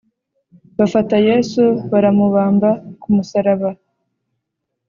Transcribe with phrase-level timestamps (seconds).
[0.77, 2.69] Bafata Yesu baramubamba
[3.01, 3.69] ku musaraba